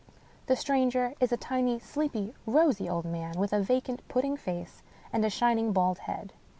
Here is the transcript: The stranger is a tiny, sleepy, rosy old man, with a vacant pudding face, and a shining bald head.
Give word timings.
The 0.47 0.55
stranger 0.55 1.13
is 1.19 1.31
a 1.31 1.37
tiny, 1.37 1.77
sleepy, 1.77 2.33
rosy 2.47 2.89
old 2.89 3.05
man, 3.05 3.35
with 3.37 3.53
a 3.53 3.61
vacant 3.61 4.01
pudding 4.07 4.35
face, 4.35 4.81
and 5.13 5.23
a 5.23 5.29
shining 5.29 5.73
bald 5.73 5.99
head. 6.09 6.33